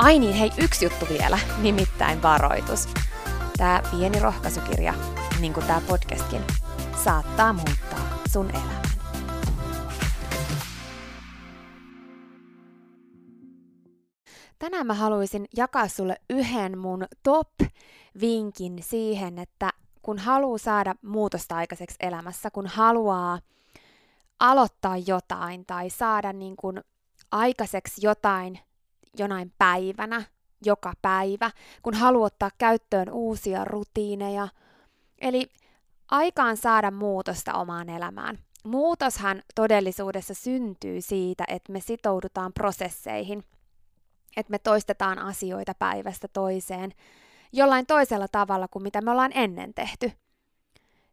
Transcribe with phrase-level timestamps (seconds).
[0.00, 2.88] Ai niin, hei, yksi juttu vielä, nimittäin varoitus.
[3.56, 4.94] Tämä pieni rohkaisukirja,
[5.40, 6.42] niin kuin tämä podcastkin,
[7.04, 8.82] saattaa muuttaa sun elämän.
[14.58, 19.70] Tänään mä haluaisin jakaa sulle yhden mun top-vinkin siihen, että
[20.02, 23.38] kun haluaa saada muutosta aikaiseksi elämässä, kun haluaa
[24.40, 26.80] aloittaa jotain tai saada niin kuin
[27.32, 28.58] aikaiseksi jotain
[29.18, 30.22] jonain päivänä,
[30.64, 31.50] joka päivä,
[31.82, 34.48] kun haluaa ottaa käyttöön uusia rutiineja.
[35.20, 35.50] Eli
[36.10, 38.38] aikaan saada muutosta omaan elämään.
[38.64, 43.44] Muutoshan todellisuudessa syntyy siitä, että me sitoudutaan prosesseihin,
[44.36, 46.94] että me toistetaan asioita päivästä toiseen
[47.52, 50.12] jollain toisella tavalla kuin mitä me ollaan ennen tehty.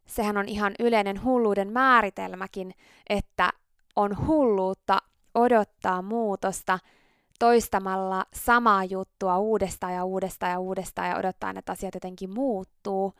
[0.06, 2.74] Sehän on ihan yleinen hulluuden määritelmäkin,
[3.08, 3.50] että
[3.96, 4.98] on hulluutta
[5.34, 6.78] odottaa muutosta–
[7.38, 13.14] toistamalla samaa juttua uudestaan ja uudestaan ja uudestaan ja odottaa, että asiat jotenkin muuttuu.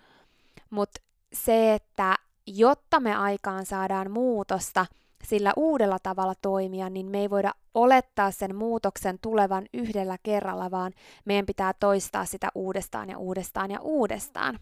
[0.71, 1.01] Mutta
[1.33, 4.87] se, että jotta me aikaan saadaan muutosta
[5.25, 10.93] sillä uudella tavalla toimia, niin me ei voida olettaa sen muutoksen tulevan yhdellä kerralla, vaan
[11.25, 14.59] meidän pitää toistaa sitä uudestaan ja uudestaan ja uudestaan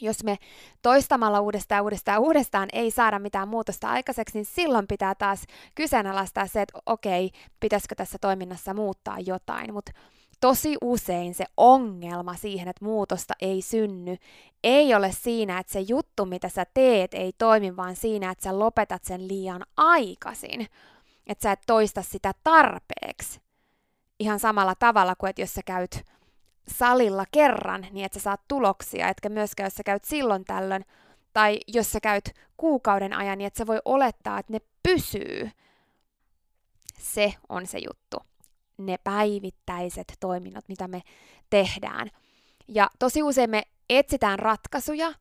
[0.00, 0.36] jos me
[0.82, 5.44] toistamalla uudestaan ja uudestaan ja uudestaan ei saada mitään muutosta aikaiseksi, niin silloin pitää taas
[5.74, 7.30] kyseenalaistaa se, että okei,
[7.60, 9.92] pitäisikö tässä toiminnassa muuttaa jotain, mutta
[10.40, 14.16] tosi usein se ongelma siihen, että muutosta ei synny,
[14.64, 18.58] ei ole siinä, että se juttu, mitä sä teet, ei toimi, vaan siinä, että sä
[18.58, 20.66] lopetat sen liian aikaisin.
[21.26, 23.40] Että sä et toista sitä tarpeeksi.
[24.20, 26.02] Ihan samalla tavalla kuin, että jos sä käyt
[26.78, 30.84] salilla kerran, niin että sä saat tuloksia, etkä myöskään jos sä käyt silloin tällöin,
[31.32, 35.50] tai jos sä käyt kuukauden ajan, niin että sä voi olettaa, että ne pysyy.
[36.98, 38.16] Se on se juttu.
[38.78, 41.02] Ne päivittäiset toiminnot, mitä me
[41.50, 42.10] tehdään.
[42.68, 45.12] Ja tosi usein me etsitään ratkaisuja,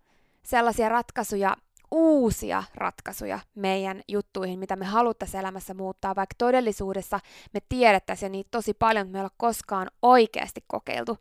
[0.44, 1.58] sellaisia ratkaisuja,
[1.92, 7.20] uusia ratkaisuja meidän juttuihin, mitä me haluttaisiin elämässä muuttaa, vaikka todellisuudessa
[7.54, 11.18] me tiedettäisiin niitä tosi paljon, mutta me ei olla koskaan oikeasti kokeiltu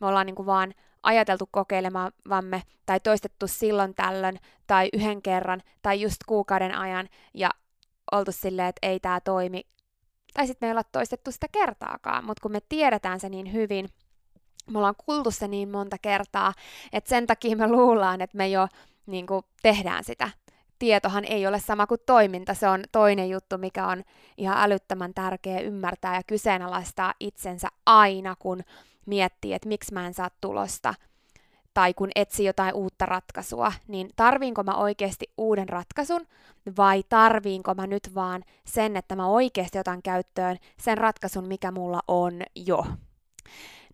[0.00, 6.00] me ollaan niin kuin vaan ajateltu kokeilemamme tai toistettu silloin tällöin tai yhden kerran tai
[6.00, 7.50] just kuukauden ajan ja
[8.12, 9.66] oltu silleen, että ei tämä toimi.
[10.34, 13.88] Tai sitten me ei olla toistettu sitä kertaakaan, mutta kun me tiedetään se niin hyvin,
[14.70, 16.52] me ollaan kuultu se niin monta kertaa,
[16.92, 18.68] että sen takia me luullaan, että me jo
[19.06, 20.30] niin kuin, tehdään sitä.
[20.78, 24.04] Tietohan ei ole sama kuin toiminta, se on toinen juttu, mikä on
[24.36, 28.62] ihan älyttömän tärkeä ymmärtää ja kyseenalaistaa itsensä aina, kun
[29.06, 30.94] miettii, että miksi mä en saa tulosta.
[31.74, 36.26] tai kun etsi jotain uutta ratkaisua, niin tarviinko mä oikeasti uuden ratkaisun
[36.76, 42.00] vai tarviinko mä nyt vaan sen, että mä oikeasti otan käyttöön sen ratkaisun, mikä mulla
[42.08, 42.86] on jo.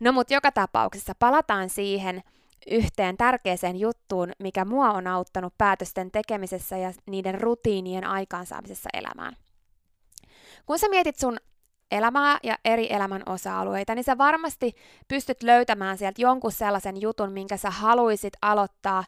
[0.00, 2.23] No mut joka tapauksessa palataan siihen
[2.70, 9.37] yhteen tärkeäseen juttuun, mikä mua on auttanut päätösten tekemisessä ja niiden rutiinien aikaansaamisessa elämään.
[10.67, 11.37] Kun sä mietit sun
[11.93, 14.73] elämää ja eri elämän osa-alueita, niin sä varmasti
[15.09, 19.05] pystyt löytämään sieltä jonkun sellaisen jutun, minkä sä haluisit aloittaa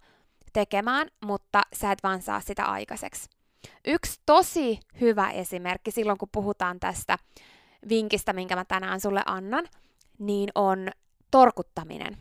[0.53, 3.31] tekemään, mutta sä et vaan saa sitä aikaiseksi.
[3.87, 7.19] Yksi tosi hyvä esimerkki silloin, kun puhutaan tästä
[7.89, 9.69] vinkistä, minkä mä tänään sulle annan,
[10.19, 10.89] niin on
[11.31, 12.17] torkuttaminen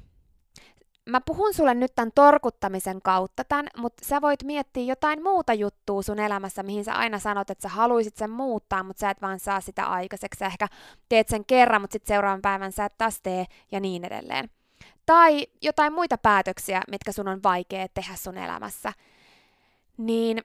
[1.05, 6.01] mä puhun sulle nyt tämän torkuttamisen kautta tämän, mutta sä voit miettiä jotain muuta juttua
[6.01, 9.39] sun elämässä, mihin sä aina sanot, että sä haluisit sen muuttaa, mutta sä et vaan
[9.39, 10.39] saa sitä aikaiseksi.
[10.39, 10.67] Sä ehkä
[11.09, 14.50] teet sen kerran, mutta sitten seuraavan päivän sä et taas tee ja niin edelleen.
[15.05, 18.94] Tai jotain muita päätöksiä, mitkä sun on vaikea tehdä sun elämässä.
[19.97, 20.41] Niin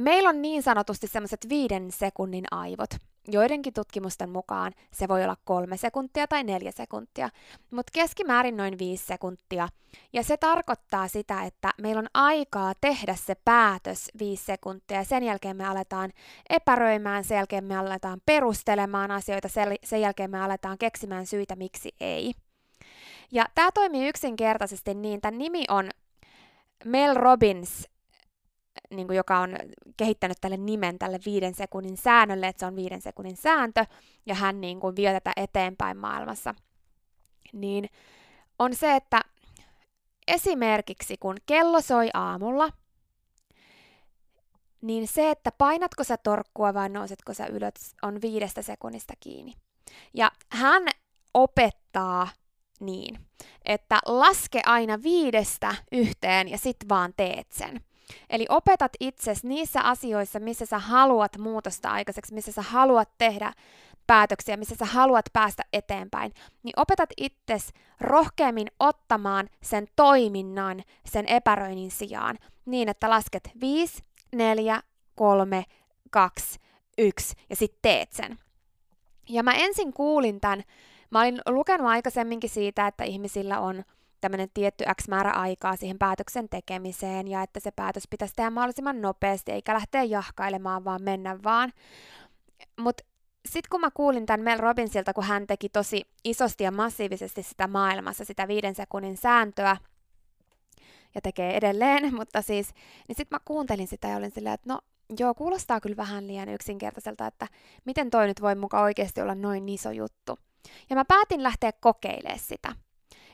[0.00, 2.90] meillä on niin sanotusti semmoiset viiden sekunnin aivot.
[3.28, 7.28] Joidenkin tutkimusten mukaan se voi olla kolme sekuntia tai neljä sekuntia,
[7.70, 9.68] mutta keskimäärin noin viisi sekuntia.
[10.12, 15.04] Ja se tarkoittaa sitä, että meillä on aikaa tehdä se päätös viisi sekuntia.
[15.04, 16.12] Sen jälkeen me aletaan
[16.50, 19.48] epäröimään, sen jälkeen me aletaan perustelemaan asioita,
[19.84, 22.32] sen jälkeen me aletaan keksimään syitä, miksi ei.
[23.32, 25.90] Ja tämä toimii yksinkertaisesti niin, tämän nimi on
[26.84, 27.88] Mel Robbins
[28.90, 29.56] niin kuin, joka on
[29.96, 33.86] kehittänyt tälle nimen tälle viiden sekunnin säännölle, että se on viiden sekunnin sääntö,
[34.26, 36.54] ja hän niin kuin, vie tätä eteenpäin maailmassa,
[37.52, 37.88] niin
[38.58, 39.20] on se, että
[40.28, 42.70] esimerkiksi kun kello soi aamulla,
[44.80, 49.52] niin se, että painatko sä torkkua vai nousetko sä ylös, on viidestä sekunnista kiinni.
[50.14, 50.82] Ja hän
[51.34, 52.28] opettaa
[52.80, 53.18] niin,
[53.64, 57.80] että laske aina viidestä yhteen ja sit vaan teet sen.
[58.30, 63.52] Eli opetat itses niissä asioissa, missä sä haluat muutosta aikaiseksi, missä sä haluat tehdä
[64.06, 71.90] päätöksiä, missä sä haluat päästä eteenpäin, niin opetat itses rohkeammin ottamaan sen toiminnan sen epäröinnin
[71.90, 74.02] sijaan niin, että lasket 5,
[74.32, 74.80] 4,
[75.14, 75.64] 3,
[76.10, 76.58] 2,
[76.98, 78.38] 1 ja sitten teet sen.
[79.28, 80.62] Ja mä ensin kuulin tämän,
[81.10, 83.84] mä olin lukenut aikaisemminkin siitä, että ihmisillä on
[84.24, 89.00] tämmöinen tietty X määrä aikaa siihen päätöksen tekemiseen ja että se päätös pitäisi tehdä mahdollisimman
[89.00, 91.72] nopeasti eikä lähteä jahkailemaan, vaan mennä vaan.
[92.80, 93.04] Mutta
[93.48, 97.66] sitten kun mä kuulin tämän Mel Robbinsilta, kun hän teki tosi isosti ja massiivisesti sitä
[97.66, 99.76] maailmassa, sitä viiden sekunnin sääntöä,
[101.14, 102.74] ja tekee edelleen, mutta siis,
[103.08, 104.78] niin sitten mä kuuntelin sitä ja olin silleen, että no
[105.18, 107.46] joo, kuulostaa kyllä vähän liian yksinkertaiselta, että
[107.84, 110.38] miten toi nyt voi mukaan oikeasti olla noin iso juttu.
[110.90, 112.72] Ja mä päätin lähteä kokeilemaan sitä.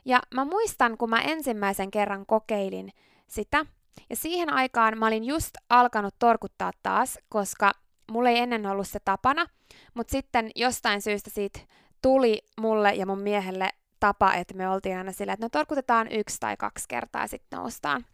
[0.04, 2.92] Ja mä muistan, kun mä ensimmäisen kerran kokeilin
[3.26, 3.66] sitä,
[4.10, 7.72] ja siihen aikaan mä olin just alkanut torkuttaa taas, koska
[8.10, 9.46] mulla ei ennen ollut se tapana,
[9.94, 11.60] mutta sitten jostain syystä siitä
[12.02, 13.70] tuli mulle ja mun miehelle
[14.00, 17.58] tapa, että me oltiin aina sillä, että no torkutetaan yksi tai kaksi kertaa ja sitten
[17.58, 18.06] noustaan.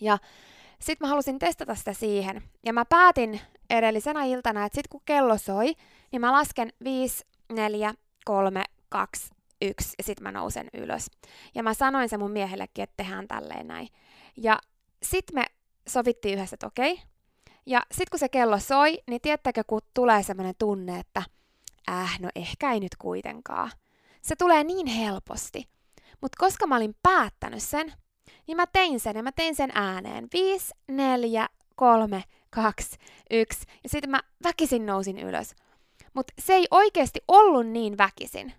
[0.00, 0.18] Ja
[0.80, 2.42] sitten mä halusin testata sitä siihen.
[2.64, 3.40] Ja mä päätin
[3.70, 5.74] edellisenä iltana, että sitten kun kello soi,
[6.12, 7.94] niin mä lasken 5, 4,
[8.24, 9.30] 3, 2,
[9.62, 11.10] yksi, ja sitten mä nousen ylös.
[11.54, 13.88] Ja mä sanoin se mun miehellekin, että tehdään tälleen näin.
[14.36, 14.58] Ja
[15.02, 15.44] sitten me
[15.88, 16.92] sovittiin yhdessä, että okei.
[16.92, 17.04] Okay.
[17.66, 21.22] Ja sitten kun se kello soi, niin tiettäkö, kun tulee semmoinen tunne, että
[21.90, 23.70] äh, no ehkä ei nyt kuitenkaan.
[24.22, 25.68] Se tulee niin helposti.
[26.20, 27.92] Mutta koska mä olin päättänyt sen,
[28.46, 30.28] niin mä tein sen ja mä tein sen ääneen.
[30.32, 32.96] 5, 4, 3, 2,
[33.30, 33.60] 1.
[33.82, 35.54] Ja sitten mä väkisin nousin ylös.
[36.14, 38.52] Mutta se ei oikeasti ollut niin väkisin,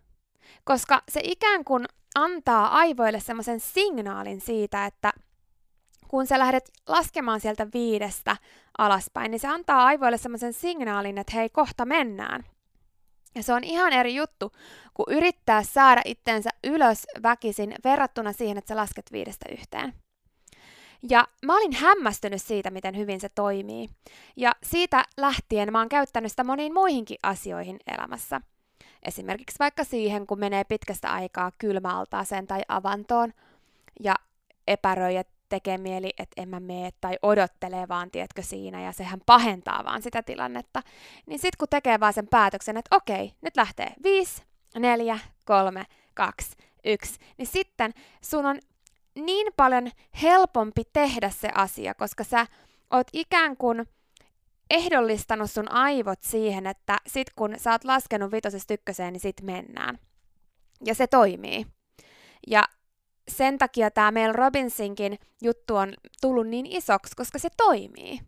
[0.69, 1.85] koska se ikään kuin
[2.15, 5.13] antaa aivoille semmoisen signaalin siitä, että
[6.07, 8.37] kun sä lähdet laskemaan sieltä viidestä
[8.77, 12.43] alaspäin, niin se antaa aivoille semmoisen signaalin, että hei, kohta mennään.
[13.35, 14.51] Ja se on ihan eri juttu,
[14.93, 19.93] kun yrittää saada itsensä ylös väkisin verrattuna siihen, että sä lasket viidestä yhteen.
[21.09, 23.89] Ja mä olin hämmästynyt siitä, miten hyvin se toimii.
[24.35, 28.41] Ja siitä lähtien mä oon käyttänyt sitä moniin muihinkin asioihin elämässä.
[29.03, 33.33] Esimerkiksi vaikka siihen, kun menee pitkästä aikaa kylmäaltaaseen tai avantoon
[33.99, 34.15] ja
[34.67, 39.21] epäröi ja tekee mieli, että en mä mene tai odottelee vaan, tietkö siinä, ja sehän
[39.25, 40.81] pahentaa vaan sitä tilannetta.
[41.25, 44.43] Niin sitten kun tekee vaan sen päätöksen, että okei, nyt lähtee 5,
[44.75, 46.51] 4, 3, 2,
[46.85, 48.59] 1, niin sitten sun on
[49.15, 49.91] niin paljon
[50.21, 52.47] helpompi tehdä se asia, koska sä
[52.91, 53.85] oot ikään kuin
[54.69, 59.99] ehdollistanut sun aivot siihen, että sit kun sä oot laskenut vitosesta ykköseen, niin sit mennään.
[60.85, 61.65] Ja se toimii.
[62.47, 62.63] Ja
[63.27, 68.19] sen takia tämä Mel Robinsinkin juttu on tullut niin isoksi, koska se toimii.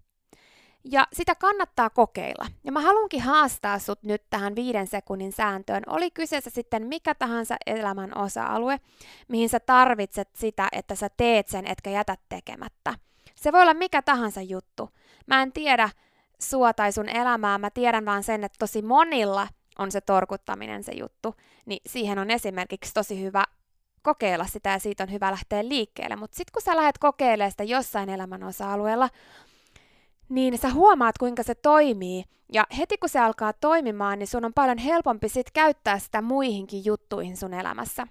[0.83, 2.45] Ja sitä kannattaa kokeilla.
[2.63, 5.83] Ja mä haluankin haastaa sut nyt tähän viiden sekunnin sääntöön.
[5.87, 8.79] Oli kyseessä sitten mikä tahansa elämän osa-alue,
[9.27, 12.93] mihin sä tarvitset sitä, että sä teet sen, etkä jätä tekemättä.
[13.35, 14.89] Se voi olla mikä tahansa juttu.
[15.27, 15.89] Mä en tiedä
[16.41, 19.47] sua tai sun elämää, mä tiedän vaan sen, että tosi monilla
[19.79, 21.35] on se torkuttaminen se juttu.
[21.65, 23.43] Niin siihen on esimerkiksi tosi hyvä
[24.01, 26.15] kokeilla sitä ja siitä on hyvä lähteä liikkeelle.
[26.15, 29.09] Mutta sitten kun sä lähdet kokeilemaan sitä jossain elämän osa-alueella,
[30.29, 32.23] niin sä huomaat, kuinka se toimii.
[32.53, 36.85] Ja heti kun se alkaa toimimaan, niin sun on paljon helpompi sit käyttää sitä muihinkin
[36.85, 38.07] juttuihin sun elämässä.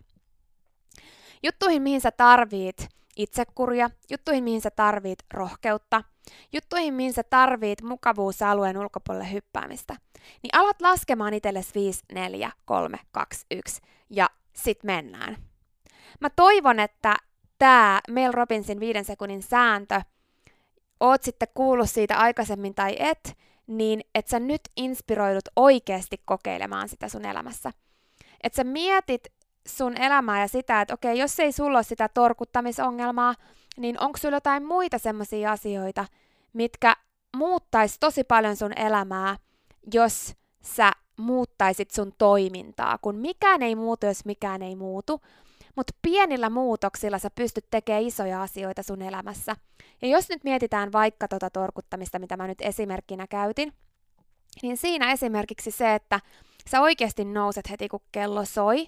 [1.42, 6.04] Juttuihin, mihin sä tarvit itsekuria, juttuihin, mihin sä tarvit rohkeutta,
[6.52, 9.96] juttuihin, mihin sä tarvit mukavuusalueen ulkopuolelle hyppäämistä.
[10.42, 15.36] Niin alat laskemaan itsellesi 5, 4, 3, 2, 1 ja sit mennään.
[16.20, 17.16] Mä toivon, että
[17.58, 20.00] tämä Mel Robinsin viiden sekunnin sääntö–
[21.00, 27.08] oot sitten kuullut siitä aikaisemmin tai et, niin että sä nyt inspiroidut oikeasti kokeilemaan sitä
[27.08, 27.70] sun elämässä.
[28.42, 29.24] Että sä mietit
[29.68, 33.34] sun elämää ja sitä, että okei, jos ei sulla ole sitä torkuttamisongelmaa,
[33.80, 36.06] niin onko sulla jotain muita semmoisia asioita,
[36.52, 36.96] mitkä
[37.36, 39.36] muuttaisi tosi paljon sun elämää,
[39.94, 45.20] jos sä muuttaisit sun toimintaa, kun mikään ei muutu, jos mikään ei muutu,
[45.76, 49.56] mutta pienillä muutoksilla sä pystyt tekemään isoja asioita sun elämässä.
[50.02, 53.72] Ja jos nyt mietitään vaikka tota torkuttamista, mitä mä nyt esimerkkinä käytin,
[54.62, 56.20] niin siinä esimerkiksi se, että
[56.70, 58.86] sä oikeasti nouset heti kun kello soi,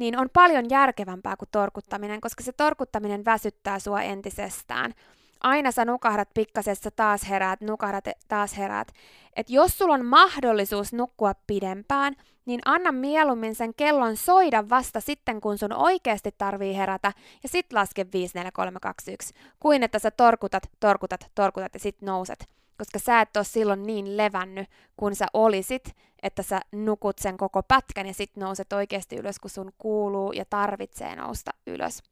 [0.00, 4.94] niin on paljon järkevämpää kuin torkuttaminen, koska se torkuttaminen väsyttää sua entisestään
[5.40, 8.88] aina sä nukahdat pikkasessa, taas heräät, nukahdat, taas heräät.
[9.36, 12.16] Et jos sulla on mahdollisuus nukkua pidempään,
[12.46, 17.72] niin anna mieluummin sen kellon soida vasta sitten, kun sun oikeasti tarvii herätä, ja sit
[17.72, 22.48] laske 5, 4, 3, 2, 1, kuin että sä torkutat, torkutat, torkutat ja sit nouset.
[22.80, 27.62] Koska sä et ole silloin niin levännyt, kun sä olisit, että sä nukut sen koko
[27.62, 32.02] pätkän ja sit nouset oikeasti ylös, kun sun kuuluu ja tarvitsee nousta ylös.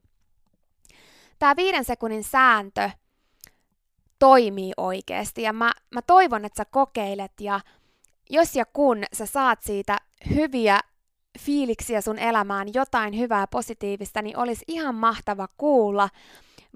[1.38, 2.90] Tämä viiden sekunnin sääntö
[4.18, 5.42] toimii oikeasti.
[5.42, 7.60] Ja mä, mä toivon, että sä kokeilet ja
[8.30, 9.98] jos ja kun sä saat siitä
[10.34, 10.80] hyviä
[11.38, 16.08] fiiliksiä sun elämään, jotain hyvää positiivista, niin olisi ihan mahtava kuulla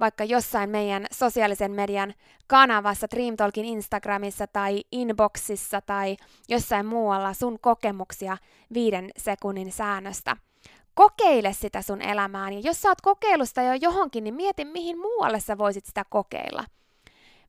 [0.01, 2.15] vaikka jossain meidän sosiaalisen median
[2.47, 6.17] kanavassa, Dreamtalkin Instagramissa tai inboxissa tai
[6.49, 8.37] jossain muualla sun kokemuksia
[8.75, 10.37] viiden sekunnin säännöstä.
[10.95, 15.41] Kokeile sitä sun elämään ja jos sä oot kokeilusta jo johonkin, niin mieti mihin muualle
[15.41, 16.65] sä voisit sitä kokeilla–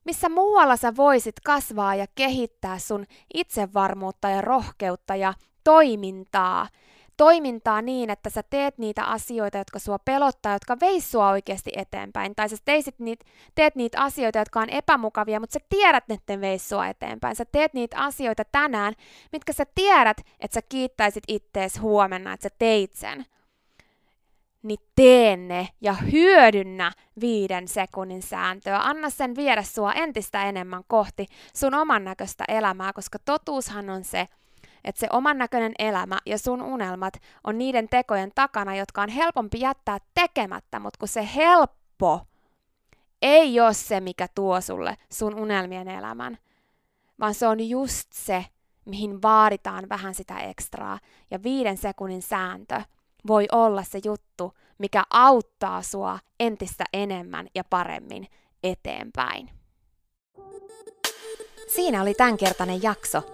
[0.04, 5.34] missä muualla sä voisit kasvaa ja kehittää sun itsevarmuutta ja rohkeutta ja
[5.64, 6.68] toimintaa.
[7.16, 12.34] Toimintaa niin, että sä teet niitä asioita, jotka sua pelottaa, jotka veis sua oikeasti eteenpäin.
[12.34, 13.20] Tai sä teisit niit,
[13.54, 17.36] teet niitä asioita, jotka on epämukavia, mutta sä tiedät, että ne veis sua eteenpäin.
[17.36, 18.94] Sä teet niitä asioita tänään,
[19.32, 23.26] mitkä sä tiedät, että sä kiittäisit ittees huomenna, että sä teit sen
[24.64, 28.78] niin tee ne ja hyödynnä viiden sekunnin sääntöä.
[28.78, 34.28] Anna sen viedä sua entistä enemmän kohti sun oman näköistä elämää, koska totuushan on se,
[34.84, 37.14] että se oman näköinen elämä ja sun unelmat
[37.44, 42.20] on niiden tekojen takana, jotka on helpompi jättää tekemättä, mutta kun se helppo
[43.22, 46.38] ei ole se, mikä tuo sulle sun unelmien elämän,
[47.20, 48.44] vaan se on just se,
[48.84, 50.98] mihin vaaditaan vähän sitä ekstraa.
[51.30, 52.80] Ja viiden sekunnin sääntö
[53.26, 58.26] voi olla se juttu, mikä auttaa sua entistä enemmän ja paremmin
[58.62, 59.50] eteenpäin.
[61.68, 63.33] Siinä oli tämänkertainen jakso.